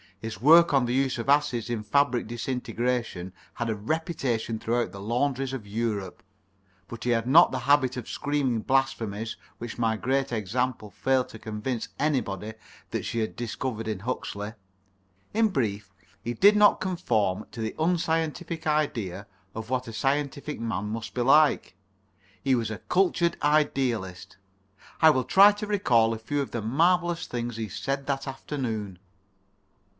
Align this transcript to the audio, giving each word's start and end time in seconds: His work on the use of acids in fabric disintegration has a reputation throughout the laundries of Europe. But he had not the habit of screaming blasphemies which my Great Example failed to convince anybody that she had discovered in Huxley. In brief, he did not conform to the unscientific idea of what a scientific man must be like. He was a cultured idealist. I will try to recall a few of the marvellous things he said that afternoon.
His 0.19 0.39
work 0.41 0.71
on 0.73 0.85
the 0.85 0.93
use 0.93 1.17
of 1.17 1.29
acids 1.29 1.69
in 1.69 1.81
fabric 1.83 2.27
disintegration 2.27 3.33
has 3.55 3.69
a 3.69 3.75
reputation 3.75 4.57
throughout 4.57 4.91
the 4.91 4.99
laundries 5.01 5.53
of 5.53 5.65
Europe. 5.67 6.21
But 6.87 7.03
he 7.03 7.09
had 7.11 7.27
not 7.27 7.51
the 7.51 7.61
habit 7.69 7.97
of 7.97 8.09
screaming 8.09 8.61
blasphemies 8.61 9.35
which 9.59 9.77
my 9.77 9.97
Great 9.97 10.31
Example 10.31 10.89
failed 10.89 11.29
to 11.29 11.39
convince 11.39 11.87
anybody 11.99 12.53
that 12.91 13.03
she 13.05 13.19
had 13.19 13.35
discovered 13.35 13.87
in 13.87 13.99
Huxley. 13.99 14.53
In 15.33 15.49
brief, 15.49 15.91
he 16.23 16.33
did 16.33 16.55
not 16.55 16.81
conform 16.81 17.45
to 17.51 17.61
the 17.61 17.75
unscientific 17.79 18.65
idea 18.65 19.25
of 19.55 19.69
what 19.69 19.87
a 19.87 19.93
scientific 19.93 20.59
man 20.59 20.85
must 20.85 21.13
be 21.15 21.21
like. 21.21 21.75
He 22.43 22.55
was 22.55 22.69
a 22.71 22.79
cultured 22.79 23.37
idealist. 23.41 24.37
I 24.99 25.11
will 25.11 25.23
try 25.23 25.51
to 25.53 25.67
recall 25.67 26.13
a 26.13 26.19
few 26.19 26.41
of 26.41 26.51
the 26.51 26.61
marvellous 26.61 27.25
things 27.27 27.57
he 27.57 27.69
said 27.69 28.05
that 28.07 28.27
afternoon. 28.27 28.97